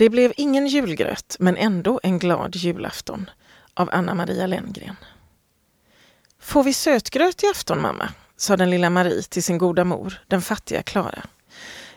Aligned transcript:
Det 0.00 0.10
blev 0.10 0.32
ingen 0.36 0.66
julgröt, 0.66 1.36
men 1.38 1.56
ändå 1.56 2.00
en 2.02 2.18
glad 2.18 2.56
julafton 2.56 3.30
av 3.74 3.90
Anna 3.92 4.14
Maria 4.14 4.46
Lenngren. 4.46 4.96
Får 6.40 6.64
vi 6.64 6.72
sötgröt 6.72 7.42
i 7.42 7.46
afton, 7.46 7.82
mamma? 7.82 8.08
sa 8.36 8.56
den 8.56 8.70
lilla 8.70 8.90
Marie 8.90 9.22
till 9.22 9.42
sin 9.42 9.58
goda 9.58 9.84
mor, 9.84 10.22
den 10.26 10.42
fattiga 10.42 10.82
Klara. 10.82 11.26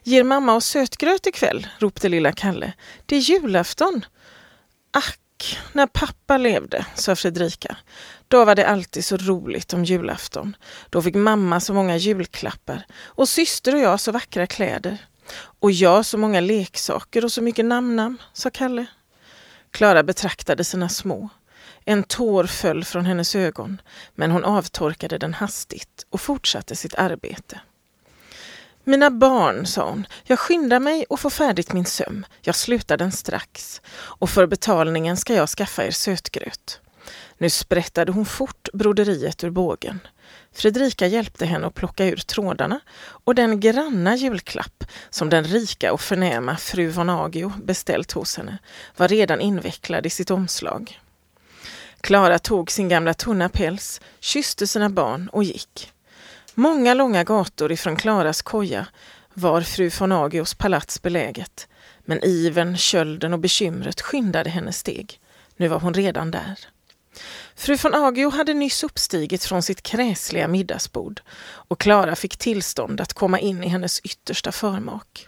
Ger 0.03 0.23
mamma 0.23 0.55
oss 0.55 0.65
sötgröt 0.65 1.27
ikväll? 1.27 1.67
ropte 1.77 2.09
lilla 2.09 2.31
Kalle. 2.31 2.73
Det 3.05 3.15
är 3.15 3.19
julafton. 3.19 4.05
Ack, 4.91 5.59
när 5.73 5.87
pappa 5.87 6.37
levde, 6.37 6.85
sa 6.95 7.15
Fredrika. 7.15 7.77
Då 8.27 8.45
var 8.45 8.55
det 8.55 8.67
alltid 8.67 9.05
så 9.05 9.17
roligt 9.17 9.73
om 9.73 9.85
julafton. 9.85 10.55
Då 10.89 11.01
fick 11.01 11.15
mamma 11.15 11.59
så 11.59 11.73
många 11.73 11.97
julklappar 11.97 12.85
och 13.03 13.29
syster 13.29 13.75
och 13.75 13.81
jag 13.81 13.99
så 13.99 14.11
vackra 14.11 14.47
kläder. 14.47 14.97
Och 15.35 15.71
jag 15.71 16.05
så 16.05 16.17
många 16.17 16.39
leksaker 16.39 17.25
och 17.25 17.31
så 17.31 17.41
mycket 17.41 17.65
namnnamn, 17.65 18.17
sa 18.33 18.49
Kalle. 18.49 18.85
Klara 19.71 20.03
betraktade 20.03 20.63
sina 20.63 20.89
små. 20.89 21.29
En 21.85 22.03
tår 22.03 22.43
föll 22.43 22.85
från 22.85 23.05
hennes 23.05 23.35
ögon, 23.35 23.81
men 24.15 24.31
hon 24.31 24.43
avtorkade 24.43 25.17
den 25.17 25.33
hastigt 25.33 26.05
och 26.09 26.21
fortsatte 26.21 26.75
sitt 26.75 26.95
arbete. 26.95 27.59
Mina 28.83 29.11
barn, 29.11 29.65
sa 29.65 29.89
hon, 29.89 30.07
jag 30.23 30.39
skyndar 30.39 30.79
mig 30.79 31.05
och 31.09 31.19
får 31.19 31.29
färdigt 31.29 31.73
min 31.73 31.85
söm. 31.85 32.25
Jag 32.41 32.55
slutar 32.55 32.97
den 32.97 33.11
strax 33.11 33.81
och 33.95 34.29
för 34.29 34.45
betalningen 34.45 35.17
ska 35.17 35.33
jag 35.33 35.49
skaffa 35.49 35.85
er 35.85 35.91
sötgröt. 35.91 36.81
Nu 37.37 37.49
sprättade 37.49 38.11
hon 38.11 38.25
fort 38.25 38.69
broderiet 38.73 39.43
ur 39.43 39.49
bågen. 39.49 39.99
Fredrika 40.51 41.07
hjälpte 41.07 41.45
henne 41.45 41.67
att 41.67 41.73
plocka 41.73 42.05
ur 42.05 42.15
trådarna 42.15 42.79
och 42.99 43.35
den 43.35 43.59
granna 43.59 44.15
julklapp 44.15 44.83
som 45.09 45.29
den 45.29 45.43
rika 45.43 45.93
och 45.93 46.01
förnäma 46.01 46.57
fru 46.57 46.89
von 46.89 47.09
Agio 47.09 47.53
beställt 47.63 48.11
hos 48.11 48.37
henne 48.37 48.57
var 48.97 49.07
redan 49.07 49.41
invecklad 49.41 50.05
i 50.05 50.09
sitt 50.09 50.31
omslag. 50.31 50.99
Klara 52.01 52.39
tog 52.39 52.71
sin 52.71 52.89
gamla 52.89 53.13
tunna 53.13 53.49
päls, 53.49 54.01
kysste 54.19 54.67
sina 54.67 54.89
barn 54.89 55.29
och 55.29 55.43
gick. 55.43 55.91
Många 56.53 56.93
långa 56.93 57.23
gator 57.23 57.71
ifrån 57.71 57.95
Klaras 57.95 58.41
koja 58.41 58.85
var 59.33 59.61
fru 59.61 59.89
von 59.99 60.11
Agios 60.11 60.53
palats 60.53 61.01
beläget, 61.01 61.67
men 62.05 62.23
iven, 62.23 62.77
kölden 62.77 63.33
och 63.33 63.39
bekymret 63.39 64.01
skyndade 64.01 64.49
hennes 64.49 64.77
steg. 64.77 65.19
Nu 65.57 65.67
var 65.67 65.79
hon 65.79 65.93
redan 65.93 66.31
där. 66.31 66.59
Fru 67.55 67.75
von 67.75 67.95
Agio 67.95 68.29
hade 68.29 68.53
nyss 68.53 68.83
uppstigit 68.83 69.43
från 69.43 69.63
sitt 69.63 69.83
kräsliga 69.83 70.47
middagsbord 70.47 71.21
och 71.43 71.79
Klara 71.79 72.15
fick 72.15 72.37
tillstånd 72.37 73.01
att 73.01 73.13
komma 73.13 73.39
in 73.39 73.63
i 73.63 73.67
hennes 73.67 73.99
yttersta 73.99 74.51
förmak. 74.51 75.27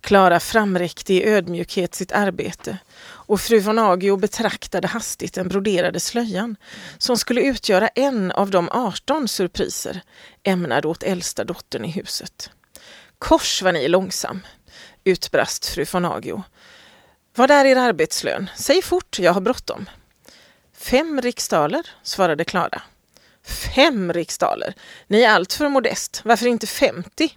Klara 0.00 0.40
framräckte 0.40 1.14
i 1.14 1.24
ödmjukhet 1.24 1.94
sitt 1.94 2.12
arbete 2.12 2.78
och 3.06 3.40
fru 3.40 3.58
von 3.60 3.78
Agio 3.78 4.16
betraktade 4.16 4.88
hastigt 4.88 5.34
den 5.34 5.48
broderade 5.48 6.00
slöjan 6.00 6.56
som 6.98 7.16
skulle 7.16 7.40
utgöra 7.40 7.88
en 7.88 8.32
av 8.32 8.50
de 8.50 8.68
18 8.72 9.28
surpriser 9.28 10.00
ämnade 10.42 10.88
åt 10.88 11.02
äldsta 11.02 11.44
dottern 11.44 11.84
i 11.84 11.90
huset. 11.90 12.50
Kors 13.18 13.62
vad 13.62 13.74
ni 13.74 13.84
är 13.84 13.88
långsam, 13.88 14.46
utbrast 15.04 15.66
fru 15.66 15.84
von 15.92 16.04
Agio. 16.04 16.42
Vad 17.34 17.50
är 17.50 17.64
er 17.64 17.76
arbetslön? 17.76 18.50
Säg 18.56 18.82
fort, 18.82 19.18
jag 19.18 19.32
har 19.32 19.40
bråttom. 19.40 19.86
Fem 20.90 21.20
riksdaler, 21.20 21.86
svarade 22.02 22.44
Klara. 22.44 22.82
Fem 23.74 24.12
riksdaler? 24.12 24.74
Ni 25.06 25.22
är 25.22 25.30
alltför 25.30 25.68
modest. 25.68 26.20
Varför 26.24 26.46
inte 26.46 26.66
femtio? 26.66 27.28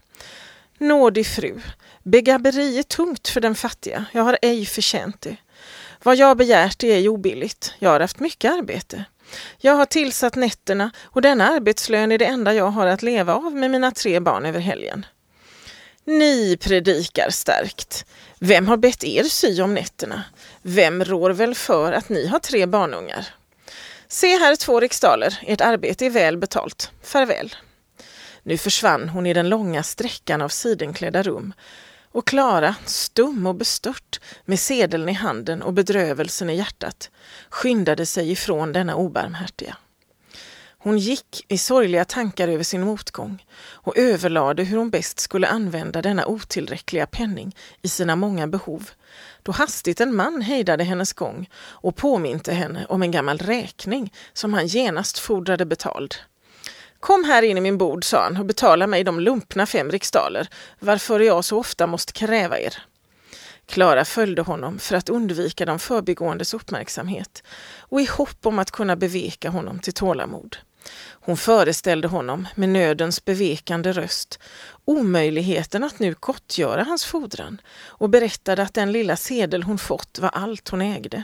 Nådig 0.78 1.28
fru, 1.28 1.62
begaberi 2.04 2.80
är 2.80 2.84
tungt 2.84 3.28
för 3.28 3.42
den 3.42 3.56
fattiga. 3.56 4.06
Jag 4.12 4.24
har 4.24 4.38
ej 4.42 4.66
förtjänt 4.66 5.22
det. 5.22 5.36
Vad 6.04 6.16
jag 6.16 6.38
begärt 6.38 6.84
är 6.84 7.08
obilligt. 7.08 7.74
Jag 7.80 7.90
har 7.90 8.00
haft 8.00 8.20
mycket 8.20 8.52
arbete. 8.52 9.06
Jag 9.58 9.74
har 9.74 9.86
tillsatt 9.86 10.36
nätterna 10.36 10.92
och 11.04 11.22
denna 11.22 11.48
arbetslön 11.50 12.12
är 12.12 12.18
det 12.18 12.26
enda 12.26 12.54
jag 12.54 12.70
har 12.70 12.88
att 12.88 13.02
leva 13.02 13.36
av 13.36 13.56
med 13.56 13.72
mina 13.72 13.92
tre 13.92 14.20
barn 14.20 14.46
över 14.46 14.60
helgen. 14.60 15.06
Ni 16.04 16.58
predikar 16.62 17.30
starkt. 17.30 18.06
Vem 18.40 18.68
har 18.68 18.78
bett 18.78 19.04
er 19.04 19.24
sy 19.24 19.62
om 19.62 19.74
nätterna? 19.74 20.24
Vem 20.62 21.06
rår 21.06 21.30
väl 21.30 21.56
för 21.56 21.94
att 21.94 22.10
ni 22.10 22.28
har 22.28 22.40
tre 22.40 22.66
barnungar? 22.66 23.39
Se 24.12 24.38
här 24.38 24.56
två 24.56 24.80
riksdaler, 24.80 25.40
ert 25.42 25.62
arbete 25.62 26.06
är 26.06 26.10
väl 26.10 26.38
betalt. 26.38 26.92
Farväl. 27.04 27.56
Nu 28.44 28.58
försvann 28.58 29.10
hon 29.10 29.26
i 29.26 29.34
den 29.34 29.50
långa 29.50 29.84
sträckan 29.84 30.42
av 30.42 30.50
sidenklädda 30.50 31.24
rum 31.24 31.54
och 32.12 32.28
Klara, 32.28 32.76
stum 32.86 33.48
och 33.48 33.56
bestört, 33.56 34.20
med 34.46 34.60
sedeln 34.60 35.10
i 35.10 35.14
handen 35.14 35.62
och 35.62 35.74
bedrövelsen 35.74 36.50
i 36.50 36.56
hjärtat, 36.56 37.10
skyndade 37.50 38.06
sig 38.06 38.32
ifrån 38.32 38.74
denna 38.74 38.96
obarmhärtiga. 38.96 39.78
Hon 40.82 40.98
gick 40.98 41.46
i 41.48 41.58
sorgliga 41.58 42.06
tankar 42.06 42.48
över 42.48 42.64
sin 42.64 42.82
motgång 42.82 43.46
och 43.72 43.98
överlade 43.98 44.64
hur 44.64 44.78
hon 44.78 44.90
bäst 44.90 45.20
skulle 45.20 45.48
använda 45.48 46.02
denna 46.02 46.26
otillräckliga 46.26 47.06
penning 47.06 47.56
i 47.82 47.88
sina 47.88 48.16
många 48.16 48.48
behov, 48.48 48.90
då 49.44 49.52
hastigt 49.52 50.02
en 50.02 50.16
man 50.16 50.42
hejdade 50.42 50.84
hennes 50.84 51.14
gång 51.14 51.50
och 51.56 51.96
påminte 51.96 52.54
henne 52.54 52.86
om 52.90 53.02
en 53.02 53.12
gammal 53.12 53.38
räkning 53.38 54.14
som 54.34 54.54
han 54.54 54.68
genast 54.68 55.20
fordrade 55.20 55.66
betald. 55.66 56.16
Kom 57.00 57.24
här 57.24 57.44
in 57.44 57.58
i 57.58 57.62
min 57.62 57.78
bord, 57.78 58.04
sa 58.06 58.24
han, 58.24 58.38
och 58.38 58.46
betala 58.46 58.88
mig 58.88 59.04
de 59.04 59.20
lumpna 59.20 59.66
fem 59.66 59.92
riksdaler, 59.92 60.48
varför 60.80 61.20
jag 61.20 61.46
så 61.46 61.58
ofta 61.58 61.88
måste 61.88 62.14
kräva 62.14 62.60
er. 62.60 62.78
Klara 63.66 64.06
följde 64.06 64.42
honom 64.42 64.80
för 64.80 64.96
att 64.96 65.10
undvika 65.10 65.66
de 65.66 65.80
förbigåendes 65.80 66.54
uppmärksamhet 66.54 67.44
och 67.80 68.02
i 68.02 68.06
hopp 68.06 68.46
om 68.46 68.60
att 68.60 68.72
kunna 68.72 68.96
beveka 68.96 69.50
honom 69.50 69.80
till 69.80 69.94
tålamod. 69.94 70.58
Hon 71.22 71.38
föreställde 71.38 72.08
honom 72.08 72.48
med 72.56 72.70
nödens 72.70 73.26
bevekande 73.26 73.92
röst 73.92 74.40
omöjligheten 74.86 75.84
att 75.84 76.00
nu 76.00 76.16
gottgöra 76.20 76.84
hans 76.84 77.06
fordran 77.06 77.62
och 77.86 78.10
berättade 78.10 78.62
att 78.62 78.74
den 78.74 78.92
lilla 78.92 79.16
sedel 79.16 79.64
hon 79.64 79.78
fått 79.78 80.20
var 80.20 80.30
allt 80.30 80.70
hon 80.70 80.82
ägde. 80.82 81.24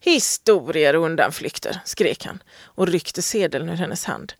Historier 0.00 0.96
och 0.96 1.04
undanflykter, 1.04 1.80
skrek 1.84 2.24
han 2.24 2.42
och 2.62 2.88
ryckte 2.88 3.22
sedeln 3.22 3.68
ur 3.68 3.76
hennes 3.76 4.04
hand. 4.04 4.32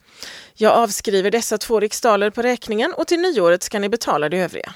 Jag 0.55 0.73
avskriver 0.73 1.31
dessa 1.31 1.59
två 1.59 1.81
riksdaler 1.81 2.31
på 2.31 2.43
räkningen 2.43 2.93
och 2.93 3.07
till 3.07 3.21
nyåret 3.21 3.63
ska 3.63 3.79
ni 3.79 3.89
betala 3.89 4.29
det 4.29 4.39
övriga. 4.39 4.75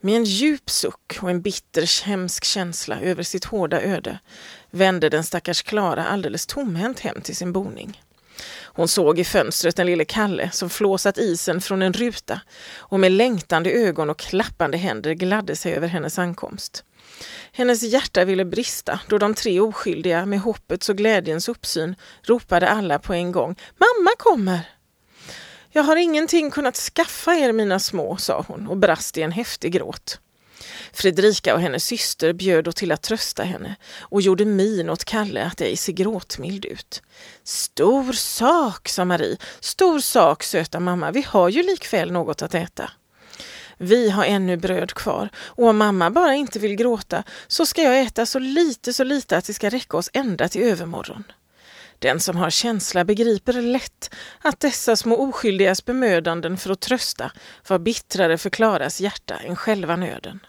Med 0.00 0.16
en 0.16 0.24
djup 0.24 0.70
suck 0.70 1.18
och 1.22 1.30
en 1.30 1.42
bitter 1.42 2.04
hemsk 2.06 2.44
känsla 2.44 3.00
över 3.00 3.22
sitt 3.22 3.44
hårda 3.44 3.82
öde 3.82 4.18
vände 4.70 5.08
den 5.08 5.24
stackars 5.24 5.62
Klara 5.62 6.06
alldeles 6.06 6.46
tomhänt 6.46 7.00
hem 7.00 7.20
till 7.20 7.36
sin 7.36 7.52
boning. 7.52 8.02
Hon 8.78 8.88
såg 8.88 9.18
i 9.18 9.24
fönstret 9.24 9.76
den 9.76 9.86
lille 9.86 10.04
Kalle 10.04 10.50
som 10.50 10.70
flåsat 10.70 11.18
isen 11.18 11.60
från 11.60 11.82
en 11.82 11.92
ruta 11.92 12.40
och 12.76 13.00
med 13.00 13.12
längtande 13.12 13.70
ögon 13.70 14.10
och 14.10 14.18
klappande 14.18 14.78
händer 14.78 15.12
gladde 15.12 15.56
sig 15.56 15.74
över 15.74 15.88
hennes 15.88 16.18
ankomst. 16.18 16.84
Hennes 17.52 17.82
hjärta 17.82 18.24
ville 18.24 18.44
brista 18.44 19.00
då 19.08 19.18
de 19.18 19.34
tre 19.34 19.60
oskyldiga 19.60 20.26
med 20.26 20.40
hoppets 20.40 20.88
och 20.88 20.96
glädjens 20.96 21.48
uppsyn 21.48 21.94
ropade 22.22 22.68
alla 22.68 22.98
på 22.98 23.14
en 23.14 23.32
gång 23.32 23.56
Mamma 23.76 24.10
kommer! 24.18 24.60
Jag 25.70 25.82
har 25.82 25.96
ingenting 25.96 26.50
kunnat 26.50 26.76
skaffa 26.76 27.34
er 27.34 27.52
mina 27.52 27.78
små, 27.78 28.16
sa 28.16 28.44
hon 28.48 28.66
och 28.68 28.76
brast 28.76 29.18
i 29.18 29.22
en 29.22 29.32
häftig 29.32 29.72
gråt. 29.72 30.20
Fredrika 30.92 31.54
och 31.54 31.60
hennes 31.60 31.84
syster 31.84 32.32
bjöd 32.32 32.64
då 32.64 32.72
till 32.72 32.92
att 32.92 33.02
trösta 33.02 33.42
henne 33.42 33.76
och 34.00 34.22
gjorde 34.22 34.44
min 34.44 34.90
åt 34.90 35.04
Kalle 35.04 35.44
att 35.44 35.60
ej 35.60 35.76
se 35.76 35.92
gråtmild 35.92 36.64
ut. 36.64 37.02
Stor 37.44 38.12
sak, 38.12 38.88
sa 38.88 39.04
Marie. 39.04 39.36
Stor 39.60 40.00
sak, 40.00 40.42
söta 40.42 40.80
mamma. 40.80 41.10
Vi 41.10 41.22
har 41.22 41.48
ju 41.48 41.62
likväl 41.62 42.12
något 42.12 42.42
att 42.42 42.54
äta. 42.54 42.90
Vi 43.78 44.10
har 44.10 44.24
ännu 44.24 44.56
bröd 44.56 44.94
kvar 44.94 45.28
och 45.36 45.66
om 45.68 45.76
mamma 45.76 46.10
bara 46.10 46.34
inte 46.34 46.58
vill 46.58 46.76
gråta 46.76 47.22
så 47.46 47.66
ska 47.66 47.82
jag 47.82 48.00
äta 48.00 48.26
så 48.26 48.38
lite, 48.38 48.92
så 48.92 49.04
lite 49.04 49.36
att 49.36 49.44
det 49.44 49.54
ska 49.54 49.68
räcka 49.68 49.96
oss 49.96 50.10
ända 50.12 50.48
till 50.48 50.62
övermorgon. 50.62 51.24
Den 51.98 52.20
som 52.20 52.36
har 52.36 52.50
känsla 52.50 53.04
begriper 53.04 53.52
lätt 53.52 54.14
att 54.42 54.60
dessa 54.60 54.96
små 54.96 55.16
oskyldigas 55.16 55.84
bemödanden 55.84 56.56
för 56.56 56.70
att 56.70 56.80
trösta 56.80 57.32
var 57.68 57.78
bittrare 57.78 58.38
för 58.38 58.50
Klaras 58.50 59.00
hjärta 59.00 59.36
än 59.36 59.56
själva 59.56 59.96
nöden. 59.96 60.40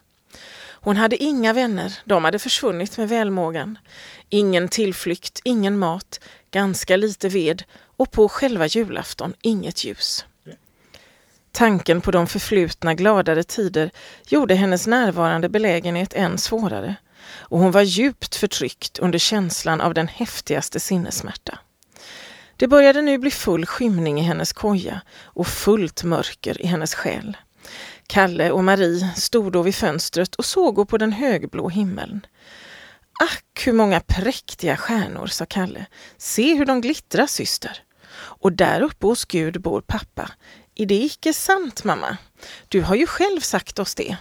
Hon 0.90 0.98
hade 0.98 1.24
inga 1.24 1.54
vänner, 1.54 1.94
de 2.06 2.24
hade 2.24 2.40
försvunnit 2.40 2.98
med 2.98 3.10
välmågan. 3.10 3.78
Ingen 4.30 4.70
tillflykt, 4.70 5.42
ingen 5.44 5.80
mat, 5.80 6.20
ganska 6.52 6.98
lite 6.98 7.30
ved 7.30 7.64
och 7.98 8.12
på 8.12 8.30
själva 8.30 8.68
julafton 8.68 9.34
inget 9.42 9.84
ljus. 9.84 10.26
Tanken 11.52 12.02
på 12.02 12.12
de 12.12 12.28
förflutna 12.28 12.94
gladare 12.94 13.44
tider 13.44 13.92
gjorde 14.28 14.56
hennes 14.56 14.88
närvarande 14.88 15.50
belägenhet 15.50 16.14
än 16.14 16.38
svårare 16.38 16.96
och 17.30 17.60
hon 17.60 17.72
var 17.72 17.82
djupt 17.82 18.36
förtryckt 18.36 19.00
under 19.00 19.20
känslan 19.20 19.82
av 19.82 19.94
den 19.94 20.08
häftigaste 20.08 20.80
sinnessmärta. 20.80 21.60
Det 22.56 22.68
började 22.68 23.02
nu 23.02 23.18
bli 23.18 23.32
full 23.32 23.66
skymning 23.66 24.20
i 24.20 24.24
hennes 24.24 24.54
koja 24.54 25.02
och 25.24 25.48
fullt 25.48 26.04
mörker 26.04 26.62
i 26.62 26.66
hennes 26.68 26.96
själ. 26.96 27.38
Kalle 28.10 28.52
och 28.52 28.64
Marie 28.64 29.14
stod 29.16 29.52
då 29.52 29.62
vid 29.62 29.76
fönstret 29.76 30.36
och 30.36 30.46
såg 30.46 30.90
på 30.90 30.98
den 30.98 31.12
högblå 31.12 31.70
himlen. 31.70 32.26
Ack, 33.24 33.68
hur 33.68 33.74
många 33.74 34.00
präktiga 34.00 34.78
stjärnor, 34.78 35.28
sa 35.28 35.46
Kalle. 35.46 35.86
Se 36.18 36.56
hur 36.56 36.66
de 36.66 36.82
glittrar, 36.82 37.28
syster. 37.28 37.84
Och 38.16 38.54
där 38.54 38.82
uppe 38.82 39.08
hos 39.08 39.26
Gud 39.26 39.62
bor 39.62 39.82
pappa. 39.82 40.32
Är 40.76 40.86
det 40.86 40.96
icke 40.96 41.34
sant, 41.34 41.84
mamma? 41.84 42.18
Du 42.68 42.82
har 42.82 42.96
ju 42.96 43.08
själv 43.08 43.40
sagt 43.40 43.80
oss 43.80 43.96
det. 43.96 44.18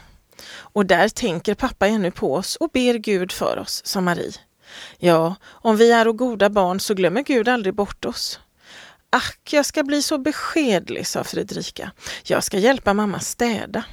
Och 0.51 0.87
där 0.87 1.09
tänker 1.09 1.55
pappa 1.55 1.87
ännu 1.87 2.11
på 2.11 2.35
oss 2.35 2.57
och 2.57 2.71
ber 2.73 2.95
Gud 2.95 3.33
för 3.33 3.59
oss, 3.59 3.83
sa 3.85 4.01
Marie. 4.01 4.33
Ja, 4.99 5.35
om 5.45 5.77
vi 5.77 5.93
är 5.93 6.13
goda 6.13 6.51
barn 6.51 6.81
så 6.81 6.95
glömmer 6.95 7.23
Gud 7.23 7.49
aldrig 7.49 7.75
bort 7.75 8.05
oss. 8.05 8.41
Ack, 9.11 9.53
jag 9.53 9.67
ska 9.67 9.83
bli 9.83 10.03
så 10.03 10.19
beskedlig, 10.19 11.07
sa 11.07 11.25
Fredrika. 11.25 11.93
Jag 12.23 12.45
ska 12.45 12.59
hjälpa 12.59 12.95
mamma 12.95 13.21
städa. 13.21 13.85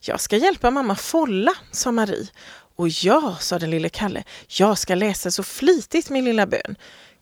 Jag 0.00 0.20
ska 0.20 0.36
hjälpa 0.36 0.70
mamma 0.70 0.94
folla, 0.94 1.52
sa 1.70 1.92
Marie. 1.92 2.28
Och 2.76 2.88
ja, 2.88 3.36
sa 3.40 3.58
den 3.58 3.70
lille 3.70 3.88
Kalle, 3.88 4.24
jag 4.46 4.78
ska 4.78 4.94
läsa 4.94 5.30
så 5.30 5.42
flitigt 5.42 6.10
min 6.10 6.24
lilla 6.24 6.46
bön. 6.46 6.76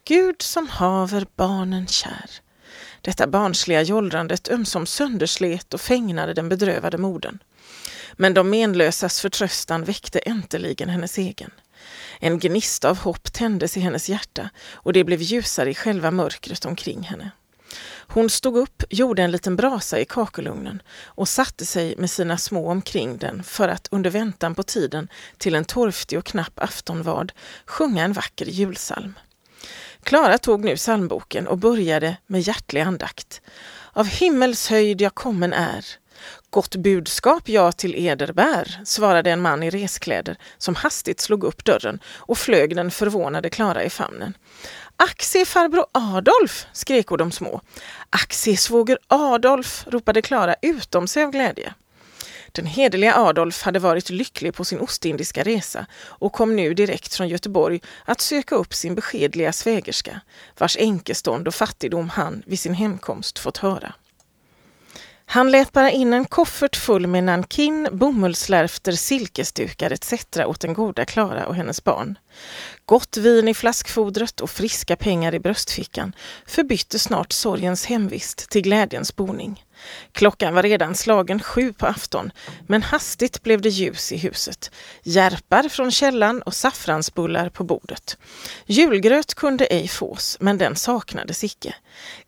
Gud 0.04 0.42
som 0.42 0.68
haver 0.68 1.26
barnen 1.36 1.86
kär. 1.86 2.30
Detta 3.00 3.26
barnsliga 3.26 3.82
jollrandet 3.82 4.48
ömsom 4.48 4.86
sönderslet 4.86 5.74
och 5.74 5.80
fägnade 5.80 6.34
den 6.34 6.48
bedrövade 6.48 6.98
modern. 6.98 7.38
Men 8.12 8.34
de 8.34 8.50
menlösas 8.50 9.20
förtröstan 9.20 9.84
väckte 9.84 10.18
äntligen 10.18 10.88
hennes 10.88 11.18
egen. 11.18 11.50
En 12.20 12.38
gnista 12.38 12.90
av 12.90 12.98
hopp 12.98 13.32
tändes 13.32 13.76
i 13.76 13.80
hennes 13.80 14.08
hjärta 14.08 14.50
och 14.72 14.92
det 14.92 15.04
blev 15.04 15.22
ljusare 15.22 15.70
i 15.70 15.74
själva 15.74 16.10
mörkret 16.10 16.64
omkring 16.64 17.02
henne. 17.02 17.30
Hon 18.08 18.30
stod 18.30 18.56
upp, 18.56 18.82
gjorde 18.90 19.22
en 19.22 19.30
liten 19.30 19.56
brasa 19.56 19.98
i 19.98 20.04
kakelugnen 20.04 20.82
och 21.04 21.28
satte 21.28 21.66
sig 21.66 21.94
med 21.98 22.10
sina 22.10 22.38
små 22.38 22.70
omkring 22.70 23.18
den 23.18 23.42
för 23.42 23.68
att 23.68 23.88
under 23.90 24.10
väntan 24.10 24.54
på 24.54 24.62
tiden 24.62 25.08
till 25.38 25.54
en 25.54 25.64
torftig 25.64 26.18
och 26.18 26.24
knapp 26.24 26.60
aftonvard 26.62 27.32
sjunga 27.66 28.04
en 28.04 28.12
vacker 28.12 28.46
julsalm. 28.46 29.14
Klara 30.02 30.38
tog 30.38 30.64
nu 30.64 30.76
psalmboken 30.76 31.46
och 31.46 31.58
började 31.58 32.16
med 32.26 32.40
hjärtlig 32.40 32.80
andakt. 32.80 33.40
Av 33.92 34.06
himmels 34.06 34.70
höjd 34.70 35.00
jag 35.00 35.14
kommen 35.14 35.52
är, 35.52 35.86
Gott 36.54 36.76
budskap 36.76 37.48
jag 37.48 37.76
till 37.76 38.06
eder 38.06 38.32
bär, 38.32 38.80
svarade 38.84 39.30
en 39.30 39.40
man 39.40 39.62
i 39.62 39.70
reskläder 39.70 40.36
som 40.58 40.74
hastigt 40.74 41.20
slog 41.20 41.44
upp 41.44 41.64
dörren 41.64 41.98
och 42.06 42.38
flög 42.38 42.76
den 42.76 42.90
förvånade 42.90 43.50
Klara 43.50 43.84
i 43.84 43.90
famnen. 43.90 44.36
Ack 44.96 45.22
se 45.22 45.44
farbror 45.44 45.86
Adolf, 45.92 46.66
skrek 46.72 47.06
de 47.18 47.32
små. 47.32 47.60
Ack 48.10 48.32
se 48.32 48.56
svåger 48.56 48.98
Adolf, 49.08 49.84
ropade 49.86 50.22
Klara 50.22 50.54
utom 50.62 51.08
sig 51.08 51.24
av 51.24 51.30
glädje. 51.30 51.74
Den 52.52 52.66
hederliga 52.66 53.16
Adolf 53.16 53.62
hade 53.62 53.78
varit 53.78 54.10
lycklig 54.10 54.54
på 54.54 54.64
sin 54.64 54.80
ostindiska 54.80 55.42
resa 55.42 55.86
och 56.04 56.32
kom 56.32 56.56
nu 56.56 56.74
direkt 56.74 57.14
från 57.14 57.28
Göteborg 57.28 57.80
att 58.04 58.20
söka 58.20 58.54
upp 58.54 58.74
sin 58.74 58.94
beskedliga 58.94 59.52
svägerska, 59.52 60.20
vars 60.58 60.76
enkestånd 60.76 61.48
och 61.48 61.54
fattigdom 61.54 62.08
han 62.08 62.42
vid 62.46 62.60
sin 62.60 62.74
hemkomst 62.74 63.38
fått 63.38 63.56
höra. 63.56 63.94
Han 65.26 65.50
lät 65.50 65.72
bara 65.72 65.90
in 65.90 66.12
en 66.12 66.24
koffert 66.24 66.76
full 66.76 67.06
med 67.06 67.24
nankin, 67.24 67.88
bomullslärfter, 67.92 68.92
silkesdukar 68.92 69.90
etc. 69.90 70.12
åt 70.46 70.60
den 70.60 70.74
goda 70.74 71.04
Klara 71.04 71.46
och 71.46 71.54
hennes 71.54 71.84
barn. 71.84 72.18
Gott 72.86 73.16
vin 73.16 73.48
i 73.48 73.54
flaskfodret 73.54 74.40
och 74.40 74.50
friska 74.50 74.96
pengar 74.96 75.34
i 75.34 75.40
bröstfickan 75.40 76.12
förbytte 76.46 76.98
snart 76.98 77.32
sorgens 77.32 77.86
hemvist 77.86 78.50
till 78.50 78.62
glädjens 78.62 79.16
boning. 79.16 79.64
Klockan 80.12 80.54
var 80.54 80.62
redan 80.62 80.94
slagen 80.94 81.40
sju 81.40 81.72
på 81.72 81.86
afton, 81.86 82.32
men 82.66 82.82
hastigt 82.82 83.42
blev 83.42 83.60
det 83.60 83.68
ljus 83.68 84.12
i 84.12 84.16
huset. 84.16 84.70
Järpar 85.02 85.68
från 85.68 85.90
källan 85.90 86.42
och 86.42 86.54
saffransbullar 86.54 87.48
på 87.48 87.64
bordet. 87.64 88.18
Julgröt 88.66 89.34
kunde 89.34 89.64
ej 89.64 89.88
fås, 89.88 90.36
men 90.40 90.58
den 90.58 90.76
saknades 90.76 91.44
icke. 91.44 91.74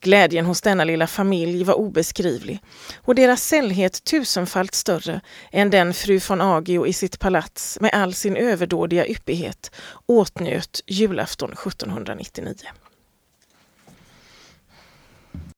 Glädjen 0.00 0.46
hos 0.46 0.60
denna 0.60 0.84
lilla 0.84 1.06
familj 1.06 1.64
var 1.64 1.74
obeskrivlig 1.74 2.60
och 2.96 3.14
deras 3.14 3.42
sällhet 3.42 4.04
tusenfalt 4.04 4.74
större 4.74 5.20
än 5.52 5.70
den 5.70 5.94
fru 5.94 6.20
von 6.28 6.40
Agio 6.40 6.86
i 6.86 6.92
sitt 6.92 7.18
palats 7.18 7.78
med 7.80 7.90
all 7.94 8.14
sin 8.14 8.36
överdådiga 8.36 9.06
yppighet 9.06 9.70
åtnjöt 10.06 10.80
julafton 10.86 11.52
1799. 11.52 12.54